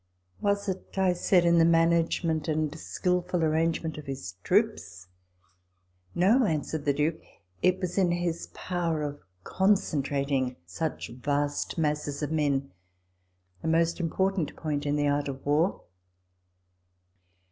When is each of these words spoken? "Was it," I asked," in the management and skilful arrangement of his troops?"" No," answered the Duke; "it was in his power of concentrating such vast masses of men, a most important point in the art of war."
"Was 0.41 0.67
it," 0.67 0.97
I 0.97 1.11
asked," 1.11 1.31
in 1.33 1.59
the 1.59 1.63
management 1.63 2.47
and 2.47 2.75
skilful 2.75 3.43
arrangement 3.43 3.99
of 3.99 4.07
his 4.07 4.31
troops?"" 4.43 5.05
No," 6.15 6.43
answered 6.43 6.85
the 6.85 6.93
Duke; 6.93 7.21
"it 7.61 7.79
was 7.79 7.99
in 7.99 8.09
his 8.09 8.47
power 8.55 9.03
of 9.03 9.21
concentrating 9.43 10.55
such 10.65 11.09
vast 11.09 11.77
masses 11.77 12.23
of 12.23 12.31
men, 12.31 12.71
a 13.61 13.67
most 13.67 13.99
important 13.99 14.55
point 14.55 14.87
in 14.87 14.95
the 14.95 15.07
art 15.07 15.27
of 15.27 15.45
war." 15.45 15.83